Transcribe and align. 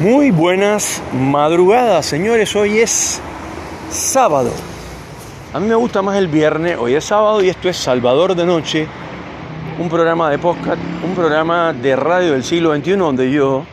Muy 0.00 0.32
buenas 0.32 1.00
madrugadas, 1.12 2.04
señores. 2.04 2.56
Hoy 2.56 2.78
es 2.78 3.20
sábado. 3.90 4.50
A 5.52 5.60
mí 5.60 5.68
me 5.68 5.76
gusta 5.76 6.02
más 6.02 6.16
el 6.16 6.26
viernes. 6.26 6.76
Hoy 6.80 6.94
es 6.94 7.04
sábado 7.04 7.40
y 7.44 7.48
esto 7.48 7.68
es 7.68 7.76
Salvador 7.76 8.34
de 8.34 8.44
Noche, 8.44 8.88
un 9.78 9.88
programa 9.88 10.30
de 10.30 10.38
podcast, 10.38 10.80
un 11.04 11.14
programa 11.14 11.72
de 11.72 11.94
radio 11.94 12.32
del 12.32 12.42
siglo 12.42 12.74
XXI 12.74 12.96
donde 12.96 13.30
yo 13.30 13.64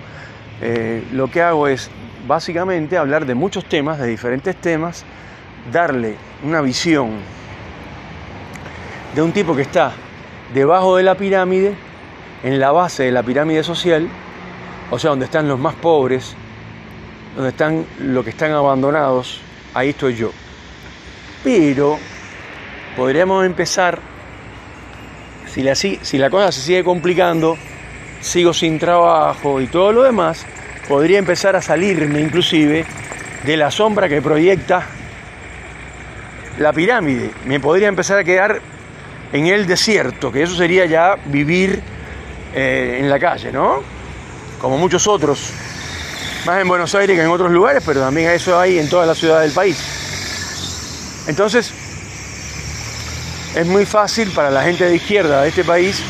eh, 0.61 1.03
lo 1.11 1.27
que 1.27 1.41
hago 1.41 1.67
es 1.67 1.89
básicamente 2.27 2.99
hablar 2.99 3.25
de 3.25 3.33
muchos 3.33 3.65
temas, 3.65 3.97
de 3.97 4.05
diferentes 4.05 4.55
temas, 4.57 5.03
darle 5.71 6.17
una 6.43 6.61
visión 6.61 7.13
de 9.15 9.23
un 9.23 9.31
tipo 9.31 9.55
que 9.55 9.63
está 9.63 9.91
debajo 10.53 10.97
de 10.97 11.01
la 11.01 11.15
pirámide, 11.15 11.73
en 12.43 12.59
la 12.59 12.71
base 12.71 13.05
de 13.05 13.11
la 13.11 13.23
pirámide 13.23 13.63
social, 13.63 14.07
o 14.91 14.99
sea, 14.99 15.11
donde 15.11 15.25
están 15.25 15.47
los 15.47 15.57
más 15.57 15.73
pobres, 15.75 16.35
donde 17.35 17.49
están 17.49 17.85
los 17.99 18.23
que 18.23 18.31
están 18.31 18.52
abandonados, 18.52 19.39
ahí 19.73 19.89
estoy 19.89 20.16
yo. 20.16 20.31
Pero 21.43 21.97
podríamos 22.95 23.45
empezar, 23.45 23.99
si 25.47 25.63
la, 25.63 25.75
si 25.75 26.17
la 26.17 26.30
cosa 26.30 26.52
se 26.52 26.61
sigue 26.61 26.83
complicando, 26.83 27.57
sigo 28.19 28.53
sin 28.53 28.77
trabajo 28.77 29.61
y 29.61 29.67
todo 29.67 29.93
lo 29.93 30.03
demás, 30.03 30.45
podría 30.89 31.19
empezar 31.19 31.55
a 31.55 31.61
salirme 31.61 32.19
inclusive 32.19 32.85
de 33.45 33.58
la 33.58 33.71
sombra 33.71 34.09
que 34.09 34.21
proyecta 34.21 34.85
la 36.59 36.73
pirámide. 36.73 37.31
Me 37.45 37.61
podría 37.61 37.88
empezar 37.88 38.19
a 38.19 38.25
quedar 38.25 38.59
en 39.31 39.47
el 39.47 39.66
desierto, 39.66 40.33
que 40.33 40.44
eso 40.44 40.55
sería 40.55 40.85
ya 40.85 41.16
vivir 41.25 41.81
eh, 42.53 42.97
en 42.99 43.09
la 43.09 43.17
calle, 43.17 43.53
¿no? 43.53 44.00
Como 44.61 44.77
muchos 44.77 45.07
otros, 45.07 45.51
más 46.45 46.61
en 46.61 46.67
Buenos 46.67 46.93
Aires 46.93 47.17
que 47.17 47.23
en 47.23 47.29
otros 47.29 47.52
lugares, 47.52 47.81
pero 47.83 48.02
también 48.02 48.30
eso 48.30 48.59
hay 48.59 48.77
en 48.77 48.88
todas 48.88 49.08
las 49.08 49.17
ciudades 49.17 49.47
del 49.47 49.55
país. 49.55 51.23
Entonces, 51.27 51.73
es 53.55 53.67
muy 53.67 53.86
fácil 53.86 54.30
para 54.31 54.52
la 54.52 54.61
gente 54.63 54.86
de 54.86 54.95
izquierda 54.95 55.41
de 55.41 55.49
este 55.49 55.63
país, 55.63 56.03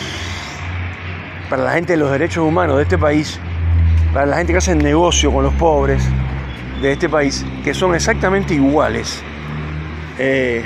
para 1.50 1.64
la 1.64 1.72
gente 1.72 1.94
de 1.94 1.98
los 1.98 2.12
derechos 2.12 2.44
humanos 2.44 2.76
de 2.78 2.84
este 2.84 2.98
país, 2.98 3.40
para 4.14 4.26
la 4.26 4.38
gente 4.38 4.52
que 4.52 4.58
hace 4.58 4.76
negocio 4.76 5.32
con 5.32 5.44
los 5.44 5.54
pobres 5.54 6.04
de 6.82 6.92
este 6.92 7.08
país, 7.08 7.46
que 7.64 7.74
son 7.74 7.96
exactamente 7.96 8.54
iguales. 8.54 9.22
Eh, 10.20 10.64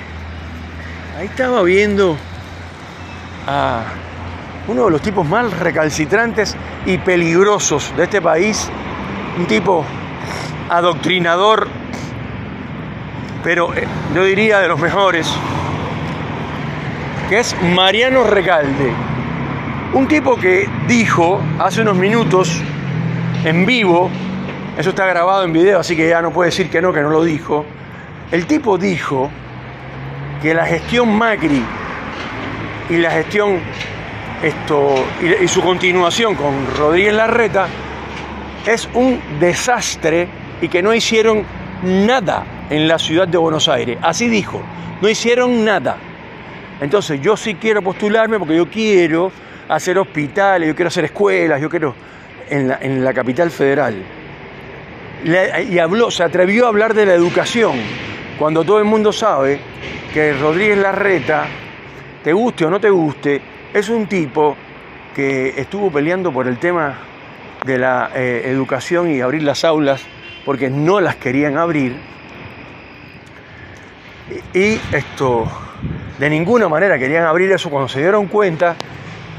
ahí 1.20 1.28
estaba 1.28 1.62
viendo 1.62 2.18
a 3.48 3.84
uno 4.68 4.86
de 4.86 4.92
los 4.92 5.02
tipos 5.02 5.26
más 5.28 5.52
recalcitrantes 5.60 6.56
y 6.86 6.98
peligrosos 7.00 7.94
de 7.98 8.04
este 8.04 8.22
país, 8.22 8.70
un 9.38 9.46
tipo 9.46 9.84
adoctrinador, 10.70 11.68
pero 13.44 13.74
eh, 13.74 13.88
yo 14.14 14.24
diría 14.24 14.60
de 14.60 14.68
los 14.68 14.80
mejores, 14.80 15.28
que 17.30 17.40
es 17.40 17.56
Mariano 17.74 18.24
Recalde, 18.24 18.94
un 19.94 20.08
tipo 20.08 20.36
que 20.36 20.68
dijo 20.88 21.42
hace 21.60 21.82
unos 21.82 21.96
minutos 21.96 22.62
en 23.44 23.66
vivo, 23.66 24.10
eso 24.78 24.90
está 24.90 25.06
grabado 25.06 25.44
en 25.44 25.54
video, 25.54 25.80
así 25.80 25.96
que 25.96 26.10
ya 26.10 26.22
no 26.22 26.32
puede 26.32 26.50
decir 26.50 26.70
que 26.70 26.82
no, 26.82 26.92
que 26.94 27.02
no 27.02 27.10
lo 27.10 27.24
dijo, 27.24 27.66
el 28.32 28.46
tipo 28.46 28.78
dijo 28.78 29.30
que 30.42 30.54
la 30.54 30.66
gestión 30.66 31.18
Macri 31.18 31.64
y 32.90 32.98
la 32.98 33.12
gestión 33.12 33.60
esto, 34.42 34.96
y, 35.42 35.48
su 35.48 35.62
continuación 35.62 36.36
con 36.36 36.54
Rodríguez 36.78 37.14
Larreta 37.14 37.68
es 38.66 38.90
un 38.94 39.20
desastre 39.40 40.28
y 40.62 40.68
que 40.68 40.82
no 40.82 40.94
hicieron 40.94 41.44
nada 41.84 42.46
en 42.70 42.88
la 42.88 43.00
ciudad 43.00 43.28
de 43.28 43.38
Buenos 43.38 43.68
Aires. 43.68 43.98
Así 44.02 44.28
dijo, 44.28 44.62
no 45.02 45.10
hicieron 45.10 45.64
nada. 45.64 45.98
Entonces 46.82 47.22
yo 47.22 47.38
sí 47.38 47.56
quiero 47.56 47.82
postularme 47.82 48.38
porque 48.38 48.56
yo 48.56 48.70
quiero 48.70 49.32
hacer 49.70 49.98
hospitales, 49.98 50.68
yo 50.68 50.76
quiero 50.76 50.88
hacer 50.88 51.06
escuelas, 51.06 51.62
yo 51.62 51.70
quiero 51.70 51.96
en 52.50 52.68
la, 52.68 52.80
en 52.82 53.04
la 53.04 53.14
capital 53.14 53.50
federal. 53.52 53.96
y 55.70 55.80
habló, 55.80 56.12
se 56.12 56.24
atrevió 56.24 56.66
a 56.66 56.70
hablar 56.70 56.94
de 56.94 57.06
la 57.06 57.14
educación, 57.14 57.80
cuando 58.38 58.64
todo 58.64 58.80
el 58.80 58.86
mundo 58.86 59.12
sabe 59.12 59.60
que 60.14 60.34
Rodríguez 60.34 60.78
Larreta, 60.78 61.48
te 62.24 62.34
guste 62.34 62.66
o 62.66 62.70
no 62.70 62.80
te 62.80 62.90
guste, 62.90 63.42
es 63.76 63.90
un 63.90 64.08
tipo 64.08 64.56
que 65.14 65.54
estuvo 65.60 65.92
peleando 65.92 66.32
por 66.32 66.48
el 66.48 66.58
tema 66.58 66.96
de 67.66 67.78
la 67.78 68.10
eh, 68.16 68.44
educación 68.46 69.12
y 69.12 69.20
abrir 69.20 69.44
las 69.44 69.66
aulas 69.66 70.02
porque 70.46 70.70
no 70.70 71.02
las 71.02 71.18
querían 71.18 71.58
abrir. 71.58 71.94
Y 74.54 74.80
esto, 74.96 75.46
de 76.18 76.30
ninguna 76.30 76.70
manera 76.70 76.98
querían 76.98 77.26
abrir 77.26 77.52
eso 77.52 77.70
cuando 77.70 77.90
se 77.90 78.00
dieron 78.00 78.28
cuenta 78.28 78.78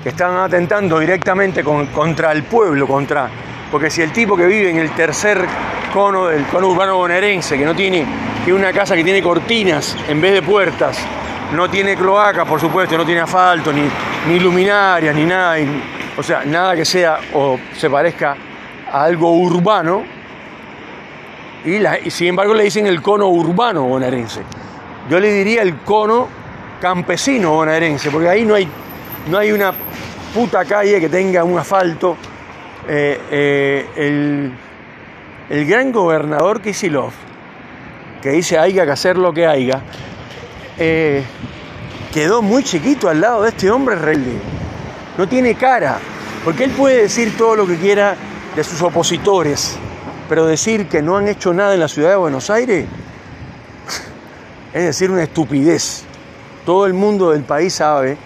que 0.02 0.10
estaban 0.10 0.36
atentando 0.36 0.98
directamente 0.98 1.64
contra 1.64 2.32
el 2.32 2.42
pueblo, 2.42 2.86
contra. 2.86 3.30
Porque 3.72 3.88
si 3.88 4.02
el 4.02 4.12
tipo 4.12 4.36
que 4.36 4.44
vive 4.44 4.68
en 4.68 4.76
el 4.76 4.90
tercer 4.90 5.46
cono 5.94 6.26
del 6.26 6.44
cono 6.44 6.68
urbano 6.68 6.98
bonaerense, 6.98 7.56
que 7.56 7.64
no 7.64 7.74
tiene, 7.74 8.04
una 8.48 8.70
casa 8.70 8.94
que 8.94 9.02
tiene 9.02 9.22
cortinas 9.22 9.96
en 10.06 10.20
vez 10.20 10.34
de 10.34 10.42
puertas, 10.42 10.98
no 11.54 11.70
tiene 11.70 11.96
cloaca, 11.96 12.44
por 12.44 12.60
supuesto, 12.60 12.98
no 12.98 13.06
tiene 13.06 13.22
asfalto, 13.22 13.72
ni, 13.72 13.88
ni 14.26 14.40
luminarias, 14.40 15.14
ni 15.14 15.24
nada, 15.24 15.56
o 16.16 16.22
sea, 16.22 16.44
nada 16.44 16.74
que 16.74 16.84
sea 16.84 17.18
o 17.34 17.58
se 17.76 17.88
parezca 17.88 18.36
a 18.90 19.04
algo 19.04 19.32
urbano, 19.32 20.04
y, 21.64 22.10
sin 22.10 22.28
embargo 22.28 22.54
le 22.54 22.64
dicen 22.64 22.86
el 22.86 23.02
cono 23.02 23.28
urbano 23.28 23.84
bonaerense. 23.84 24.42
Yo 25.10 25.18
le 25.20 25.32
diría 25.32 25.62
el 25.62 25.78
cono 25.78 26.28
campesino 26.80 27.52
bonaerense, 27.52 28.10
porque 28.10 28.28
ahí 28.28 28.44
no 28.44 28.54
hay, 28.54 28.68
no 29.28 29.38
hay 29.38 29.52
una 29.52 29.72
puta 30.34 30.64
calle 30.64 31.00
que 31.00 31.08
tenga 31.08 31.42
un 31.44 31.58
asfalto. 31.58 32.16
Eh, 32.88 33.20
eh, 33.30 33.86
el, 33.96 34.52
el, 35.50 35.66
gran 35.66 35.90
gobernador 35.90 36.60
Kisilov, 36.60 37.10
que 38.22 38.30
dice 38.30 38.58
haya 38.58 38.84
que 38.84 38.92
hacer 38.92 39.18
lo 39.18 39.32
que 39.32 39.44
haya, 39.44 39.80
eh, 40.78 41.24
quedó 42.16 42.40
muy 42.40 42.64
chiquito 42.64 43.10
al 43.10 43.20
lado 43.20 43.42
de 43.42 43.50
este 43.50 43.70
hombre 43.70 43.94
rebelde. 43.94 44.38
No 45.18 45.28
tiene 45.28 45.54
cara, 45.54 45.98
porque 46.46 46.64
él 46.64 46.70
puede 46.70 47.02
decir 47.02 47.36
todo 47.36 47.54
lo 47.54 47.66
que 47.66 47.76
quiera 47.76 48.16
de 48.56 48.64
sus 48.64 48.80
opositores, 48.80 49.76
pero 50.26 50.46
decir 50.46 50.88
que 50.88 51.02
no 51.02 51.18
han 51.18 51.28
hecho 51.28 51.52
nada 51.52 51.74
en 51.74 51.80
la 51.80 51.88
ciudad 51.88 52.08
de 52.08 52.16
Buenos 52.16 52.48
Aires 52.48 52.86
es 54.72 54.82
decir 54.82 55.10
una 55.10 55.24
estupidez. 55.24 56.04
Todo 56.64 56.86
el 56.86 56.94
mundo 56.94 57.32
del 57.32 57.42
país 57.42 57.74
sabe 57.74 58.16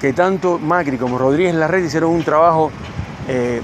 que 0.00 0.12
tanto 0.12 0.60
Macri 0.60 0.96
como 0.96 1.18
Rodríguez 1.18 1.56
Larreta 1.56 1.84
hicieron 1.84 2.10
un 2.10 2.22
trabajo 2.22 2.70
eh, 3.26 3.60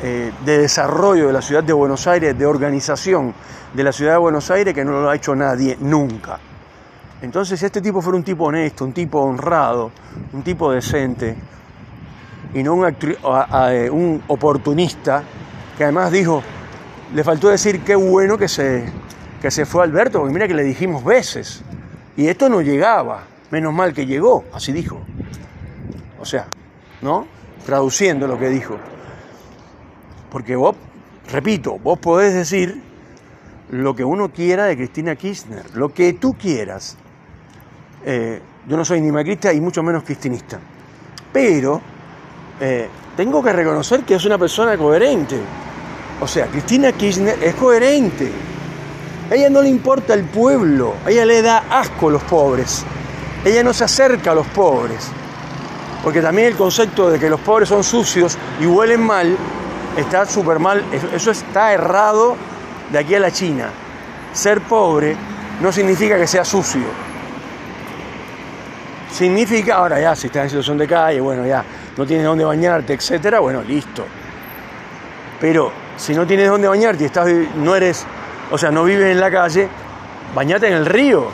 eh, 0.00 0.32
de 0.44 0.58
desarrollo 0.58 1.26
de 1.26 1.32
la 1.32 1.42
ciudad 1.42 1.64
de 1.64 1.72
Buenos 1.72 2.06
Aires, 2.06 2.38
de 2.38 2.46
organización 2.46 3.34
de 3.74 3.82
la 3.82 3.90
ciudad 3.90 4.12
de 4.12 4.18
Buenos 4.18 4.48
Aires, 4.52 4.72
que 4.72 4.84
no 4.84 4.92
lo 5.00 5.10
ha 5.10 5.16
hecho 5.16 5.34
nadie 5.34 5.76
nunca. 5.80 6.38
Entonces, 7.22 7.62
este 7.62 7.80
tipo 7.80 8.02
fuera 8.02 8.16
un 8.16 8.24
tipo 8.24 8.44
honesto, 8.44 8.84
un 8.84 8.92
tipo 8.92 9.20
honrado, 9.20 9.92
un 10.32 10.42
tipo 10.42 10.72
decente, 10.72 11.36
y 12.52 12.62
no 12.64 12.74
un, 12.74 12.84
eh, 12.84 13.88
un 13.90 14.22
oportunista, 14.26 15.22
que 15.78 15.84
además 15.84 16.10
dijo, 16.10 16.42
le 17.14 17.22
faltó 17.22 17.48
decir 17.48 17.82
qué 17.82 17.94
bueno 17.94 18.36
que 18.36 18.48
se, 18.48 18.84
que 19.40 19.52
se 19.52 19.64
fue 19.64 19.84
Alberto, 19.84 20.18
porque 20.18 20.34
mira 20.34 20.48
que 20.48 20.54
le 20.54 20.64
dijimos 20.64 21.04
veces, 21.04 21.62
y 22.16 22.26
esto 22.26 22.48
no 22.48 22.60
llegaba, 22.60 23.22
menos 23.52 23.72
mal 23.72 23.94
que 23.94 24.04
llegó, 24.04 24.44
así 24.52 24.72
dijo. 24.72 25.00
O 26.20 26.24
sea, 26.24 26.46
¿no? 27.02 27.26
Traduciendo 27.64 28.26
lo 28.26 28.38
que 28.38 28.48
dijo. 28.48 28.78
Porque 30.30 30.56
vos, 30.56 30.74
repito, 31.30 31.78
vos 31.78 31.98
podés 31.98 32.34
decir 32.34 32.82
lo 33.70 33.94
que 33.94 34.04
uno 34.04 34.30
quiera 34.32 34.64
de 34.64 34.76
Cristina 34.76 35.14
Kirchner, 35.14 35.64
lo 35.74 35.92
que 35.94 36.12
tú 36.14 36.34
quieras, 36.34 36.96
eh, 38.04 38.40
yo 38.66 38.76
no 38.76 38.84
soy 38.84 39.00
ni 39.00 39.10
macrista 39.10 39.52
y 39.52 39.60
mucho 39.60 39.82
menos 39.82 40.02
cristinista. 40.02 40.58
Pero 41.32 41.80
eh, 42.60 42.88
tengo 43.16 43.42
que 43.42 43.52
reconocer 43.52 44.02
que 44.02 44.14
es 44.14 44.24
una 44.24 44.38
persona 44.38 44.76
coherente. 44.76 45.40
O 46.20 46.26
sea, 46.26 46.46
Cristina 46.46 46.92
Kirchner 46.92 47.42
es 47.42 47.54
coherente. 47.54 48.30
A 49.30 49.34
ella 49.34 49.50
no 49.50 49.62
le 49.62 49.68
importa 49.68 50.14
el 50.14 50.24
pueblo, 50.24 50.94
a 51.04 51.10
ella 51.10 51.24
le 51.24 51.42
da 51.42 51.64
asco 51.70 52.08
a 52.08 52.12
los 52.12 52.22
pobres. 52.24 52.84
Ella 53.44 53.64
no 53.64 53.72
se 53.72 53.84
acerca 53.84 54.32
a 54.32 54.34
los 54.34 54.46
pobres. 54.48 55.08
Porque 56.04 56.20
también 56.20 56.48
el 56.48 56.56
concepto 56.56 57.10
de 57.10 57.18
que 57.18 57.30
los 57.30 57.40
pobres 57.40 57.68
son 57.68 57.82
sucios 57.82 58.36
y 58.60 58.66
huelen 58.66 59.00
mal 59.00 59.36
está 59.96 60.26
súper 60.26 60.58
mal. 60.58 60.84
Eso 61.14 61.30
está 61.30 61.72
errado 61.72 62.36
de 62.90 62.98
aquí 62.98 63.14
a 63.14 63.20
la 63.20 63.30
China. 63.30 63.70
Ser 64.32 64.60
pobre 64.60 65.16
no 65.60 65.72
significa 65.72 66.16
que 66.16 66.26
sea 66.26 66.44
sucio 66.44 67.11
significa, 69.22 69.76
ahora 69.76 70.00
ya, 70.00 70.16
si 70.16 70.26
estás 70.26 70.42
en 70.42 70.48
situación 70.50 70.78
de 70.78 70.88
calle, 70.88 71.20
bueno, 71.20 71.46
ya 71.46 71.64
no 71.96 72.04
tienes 72.04 72.26
dónde 72.26 72.44
bañarte, 72.44 72.94
etcétera, 72.94 73.38
bueno, 73.38 73.62
listo. 73.62 74.04
Pero 75.40 75.70
si 75.96 76.12
no 76.12 76.26
tienes 76.26 76.48
dónde 76.48 76.66
bañarte 76.66 77.04
y 77.04 77.06
estás, 77.06 77.28
no 77.54 77.76
eres, 77.76 78.04
o 78.50 78.58
sea, 78.58 78.72
no 78.72 78.82
vives 78.82 79.12
en 79.12 79.20
la 79.20 79.30
calle, 79.30 79.68
bañate 80.34 80.66
en 80.66 80.72
el 80.72 80.86
río. 80.86 81.26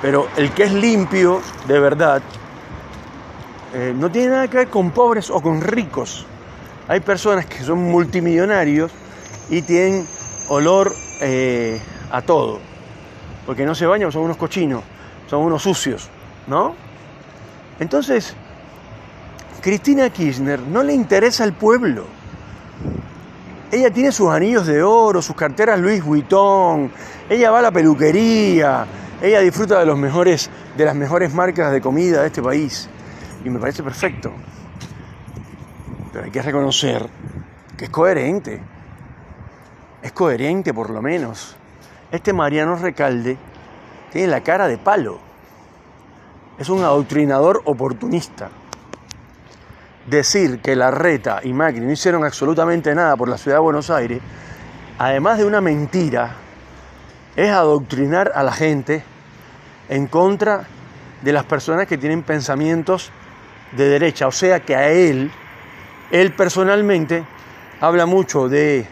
Pero 0.00 0.28
el 0.38 0.50
que 0.52 0.62
es 0.62 0.72
limpio, 0.72 1.42
de 1.68 1.78
verdad, 1.78 2.22
eh, 3.74 3.92
no 3.94 4.10
tiene 4.10 4.28
nada 4.28 4.48
que 4.48 4.56
ver 4.56 4.68
con 4.68 4.92
pobres 4.92 5.28
o 5.28 5.42
con 5.42 5.60
ricos. 5.60 6.24
Hay 6.88 7.00
personas 7.00 7.44
que 7.44 7.62
son 7.62 7.82
multimillonarios 7.82 8.90
y 9.50 9.60
tienen 9.60 10.06
olor 10.48 10.90
eh, 11.20 11.78
a 12.10 12.22
todo. 12.22 12.60
Porque 13.44 13.66
no 13.66 13.74
se 13.74 13.84
bañan, 13.84 14.10
son 14.10 14.22
unos 14.22 14.38
cochinos, 14.38 14.82
son 15.28 15.42
unos 15.42 15.62
sucios, 15.62 16.08
¿no? 16.50 16.74
Entonces, 17.78 18.34
Cristina 19.62 20.10
Kirchner 20.10 20.60
no 20.60 20.82
le 20.82 20.92
interesa 20.92 21.44
el 21.44 21.52
pueblo. 21.52 22.04
Ella 23.70 23.90
tiene 23.90 24.10
sus 24.10 24.28
anillos 24.30 24.66
de 24.66 24.82
oro, 24.82 25.22
sus 25.22 25.36
carteras 25.36 25.78
Louis 25.78 26.02
Vuitton, 26.02 26.90
ella 27.28 27.52
va 27.52 27.60
a 27.60 27.62
la 27.62 27.70
peluquería, 27.70 28.84
ella 29.22 29.38
disfruta 29.38 29.78
de, 29.78 29.86
los 29.86 29.96
mejores, 29.96 30.50
de 30.76 30.84
las 30.84 30.96
mejores 30.96 31.32
marcas 31.32 31.70
de 31.70 31.80
comida 31.80 32.22
de 32.22 32.26
este 32.26 32.42
país. 32.42 32.88
Y 33.44 33.48
me 33.48 33.60
parece 33.60 33.84
perfecto. 33.84 34.32
Pero 36.12 36.24
hay 36.24 36.30
que 36.32 36.42
reconocer 36.42 37.08
que 37.76 37.84
es 37.84 37.90
coherente. 37.90 38.60
Es 40.02 40.10
coherente 40.12 40.74
por 40.74 40.90
lo 40.90 41.00
menos. 41.00 41.56
Este 42.10 42.32
Mariano 42.32 42.74
Recalde 42.74 43.38
tiene 44.10 44.26
la 44.26 44.40
cara 44.40 44.66
de 44.66 44.78
palo. 44.78 45.29
Es 46.60 46.68
un 46.68 46.84
adoctrinador 46.84 47.62
oportunista 47.64 48.50
decir 50.06 50.60
que 50.60 50.76
la 50.76 50.90
reta 50.90 51.40
y 51.42 51.54
Macri 51.54 51.80
no 51.80 51.90
hicieron 51.90 52.22
absolutamente 52.22 52.94
nada 52.94 53.16
por 53.16 53.30
la 53.30 53.38
ciudad 53.38 53.56
de 53.56 53.62
Buenos 53.62 53.88
Aires, 53.88 54.20
además 54.98 55.38
de 55.38 55.46
una 55.46 55.62
mentira, 55.62 56.36
es 57.34 57.50
adoctrinar 57.50 58.32
a 58.34 58.42
la 58.42 58.52
gente 58.52 59.02
en 59.88 60.06
contra 60.06 60.66
de 61.22 61.32
las 61.32 61.44
personas 61.44 61.86
que 61.86 61.96
tienen 61.96 62.22
pensamientos 62.24 63.10
de 63.74 63.88
derecha. 63.88 64.26
O 64.26 64.32
sea 64.32 64.60
que 64.60 64.76
a 64.76 64.90
él, 64.90 65.32
él 66.10 66.32
personalmente, 66.34 67.24
habla 67.80 68.04
mucho 68.04 68.50
de 68.50 68.86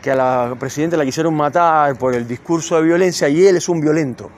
que 0.00 0.12
a 0.12 0.14
la 0.14 0.56
presidenta 0.58 0.96
la 0.96 1.04
quisieron 1.04 1.34
matar 1.34 1.98
por 1.98 2.14
el 2.14 2.26
discurso 2.26 2.76
de 2.76 2.84
violencia 2.84 3.28
y 3.28 3.46
él 3.46 3.56
es 3.56 3.68
un 3.68 3.82
violento. 3.82 4.30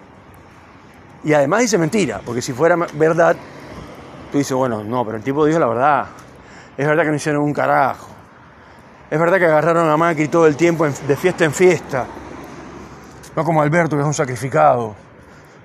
Y 1.27 1.35
además 1.35 1.63
dice 1.63 1.77
mentira, 1.77 2.21
porque 2.25 2.41
si 2.41 2.53
fuera 2.53 2.77
verdad, 2.95 3.35
tú 4.31 4.39
dices, 4.39 4.57
bueno, 4.57 4.85
no, 4.85 5.05
pero 5.05 5.17
el 5.17 5.25
tipo 5.25 5.45
dijo 5.45 5.59
la 5.59 5.67
verdad. 5.67 6.07
Es 6.77 6.87
verdad 6.87 7.03
que 7.03 7.09
no 7.11 7.17
hicieron 7.17 7.43
un 7.43 7.53
carajo. 7.53 8.07
Es 9.11 9.19
verdad 9.19 9.39
que 9.39 9.47
agarraron 9.47 9.91
a 9.91 9.97
Macri 9.97 10.29
todo 10.29 10.47
el 10.47 10.57
tiempo 10.57 10.87
de 10.87 11.17
fiesta 11.17 11.45
en 11.45 11.53
fiesta. 11.53 12.07
No 13.35 13.43
como 13.43 13.61
Alberto, 13.61 13.97
que 13.97 14.03
es 14.03 14.07
un 14.07 14.15
sacrificado, 14.15 14.95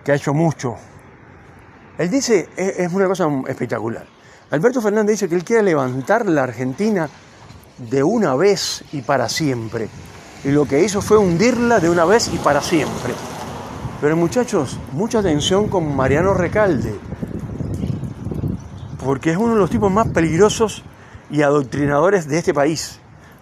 que 0.04 0.12
ha 0.12 0.16
hecho 0.16 0.34
mucho. 0.34 0.78
Él 1.96 2.10
dice, 2.10 2.50
es 2.58 2.92
una 2.92 3.06
cosa 3.06 3.30
espectacular. 3.48 4.08
Alberto 4.50 4.82
Fernández 4.82 5.12
dice 5.12 5.30
que 5.30 5.36
él 5.36 5.44
quiere 5.44 5.62
levantar 5.62 6.26
la 6.26 6.42
Argentina 6.42 7.08
de 7.78 8.02
una 8.02 8.34
vez 8.34 8.84
y 8.94 9.04
para 9.04 9.30
siempre. 9.30 9.90
Y 10.44 10.50
lo 10.50 10.66
que 10.66 10.82
hizo 10.84 11.04
fue 11.04 11.20
hundirla 11.20 11.80
de 11.80 11.92
una 11.92 12.06
vez 12.06 12.32
y 12.34 12.40
para 12.40 12.62
siempre. 12.62 13.14
Pero 14.02 14.18
muchachos, 14.18 14.80
mucha 14.92 15.20
atención 15.20 15.70
con 15.70 15.96
Mariano 15.96 16.34
Recalde 16.34 17.00
porque 19.04 19.32
es 19.32 19.38
uno 19.38 19.54
de 19.54 19.60
los 19.60 19.70
tipos 19.70 19.92
más 19.92 20.08
peligrosos 20.10 20.84
y 21.30 21.42
adoctrinadores 21.42 22.28
de 22.28 22.38
este 22.38 22.54
país. 22.54 23.00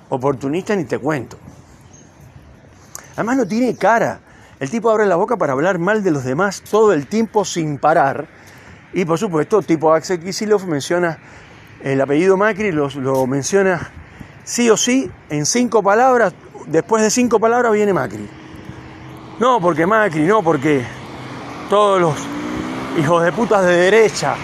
Oportunista 0.09 0.75
ni 0.75 0.85
te 0.85 0.97
cuento. 0.97 1.37
Además 3.15 3.37
no 3.37 3.47
tiene 3.47 3.75
cara. 3.75 4.21
El 4.59 4.69
tipo 4.69 4.89
abre 4.89 5.05
la 5.05 5.15
boca 5.15 5.37
para 5.37 5.53
hablar 5.53 5.79
mal 5.79 6.03
de 6.03 6.11
los 6.11 6.23
demás 6.23 6.61
todo 6.61 6.93
el 6.93 7.07
tiempo 7.07 7.45
sin 7.45 7.77
parar. 7.77 8.27
Y 8.93 9.05
por 9.05 9.17
supuesto, 9.19 9.61
tipo 9.61 9.93
Axel 9.93 10.19
Kicillof 10.19 10.65
menciona 10.65 11.19
el 11.81 12.01
apellido 12.01 12.37
Macri, 12.37 12.71
lo, 12.71 12.89
lo 12.89 13.27
menciona 13.27 13.91
sí 14.43 14.69
o 14.69 14.77
sí 14.77 15.11
en 15.29 15.45
cinco 15.45 15.83
palabras. 15.83 16.33
Después 16.67 17.03
de 17.03 17.09
cinco 17.09 17.39
palabras 17.39 17.71
viene 17.73 17.93
Macri. 17.93 18.29
No 19.39 19.61
porque 19.61 19.85
Macri, 19.85 20.23
no 20.23 20.43
porque 20.43 20.85
todos 21.69 22.01
los 22.01 22.15
hijos 22.99 23.23
de 23.23 23.31
putas 23.31 23.65
de 23.65 23.73
derecha 23.73 24.35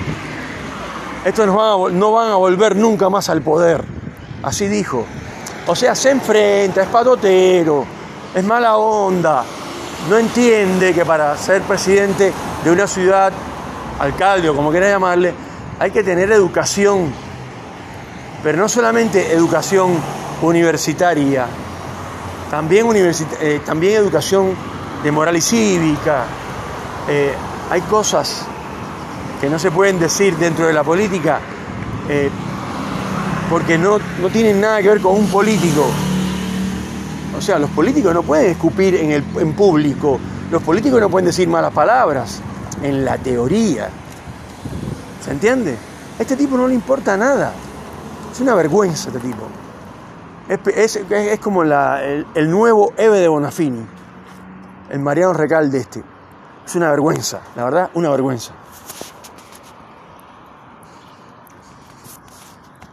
estos 1.25 1.47
no 1.47 2.12
van, 2.12 2.30
a, 2.30 2.36
volver 2.36 2.75
nunca 2.75 3.09
más 3.09 3.30
al 3.30 3.42
poder. 3.42 3.83
Así 4.44 4.68
dijo. 4.68 5.03
O 5.65 5.75
sea, 5.75 5.95
se 5.95 6.12
enfrenta, 6.12 6.83
es 6.83 6.88
patotero, 6.88 7.83
es 8.36 8.44
mala 8.44 8.77
onda, 8.77 9.44
no 10.07 10.18
entiende 10.19 10.94
que 10.94 11.03
para 11.03 11.36
ser 11.36 11.63
presidente 11.63 12.31
de 12.63 12.71
una 12.71 12.86
ciudad, 12.86 13.33
alcalde 14.00 14.50
o 14.50 14.56
como 14.56 14.69
quiera 14.69 14.88
llamarle, 14.88 15.33
hay 15.80 15.89
que 15.89 16.03
tener 16.03 16.31
educación, 16.31 17.12
pero 18.44 18.59
no 18.59 18.69
solamente 18.69 19.33
educación 19.33 19.98
universitaria, 20.44 21.48
también, 22.51 22.86
eh, 23.41 23.62
también 23.65 23.95
educación 23.95 24.56
de 25.06 25.12
moral 25.12 25.38
y 25.38 25.42
cívica. 25.42 26.25
Eh, 27.07 27.31
hay 27.69 27.81
cosas 27.81 28.44
que 29.40 29.48
no 29.48 29.60
se 29.60 29.69
pueden 29.69 30.00
decir 30.00 30.36
dentro 30.36 30.66
de 30.66 30.74
la 30.74 30.84
política 30.84 31.40
eh, 32.10 32.31
porque 33.48 33.78
no, 33.78 34.00
no 34.19 34.30
tienen 34.30 34.60
nada 34.60 34.81
que 34.81 34.90
ver 34.90 35.02
con 35.02 35.16
un 35.16 35.28
político. 35.28 35.86
O 37.38 37.42
sea, 37.42 37.60
los 37.60 37.69
políticos 37.69 38.16
no 38.16 38.24
pueden 38.24 38.50
escupir 38.50 38.96
en, 38.96 39.12
el, 39.12 39.24
en 39.38 39.54
público, 39.54 40.19
los 40.50 40.63
políticos 40.63 41.00
no 41.00 41.10
pueden 41.10 41.28
decir 41.28 41.48
malas 41.48 41.72
palabras, 41.72 42.42
en 42.81 43.06
la 43.06 43.19
teoría. 43.19 43.90
¿Se 45.24 45.30
entiende? 45.30 45.78
A 46.18 46.22
este 46.24 46.36
tipo 46.36 46.58
no 46.58 46.68
le 46.68 46.74
importa 46.74 47.16
nada. 47.16 47.54
Es 48.31 48.40
una 48.40 48.56
vergüenza 48.56 49.10
este 49.10 49.19
tipo. 49.19 49.44
Es, 50.75 50.96
es, 50.96 51.40
como 51.40 51.63
la, 51.63 52.04
el, 52.04 52.25
el, 52.34 52.50
nuevo 52.50 52.94
Eve 52.98 53.19
de 53.19 53.28
Bonafini, 53.28 53.86
el 54.90 55.00
Mariano 55.00 55.34
Recalde 55.34 55.80
este. 55.80 56.04
Es 56.66 56.76
una 56.76 56.90
vergüenza, 56.90 57.42
la 57.56 57.66
verdad, 57.66 57.90
una 57.94 58.10
vergüenza. 58.10 58.54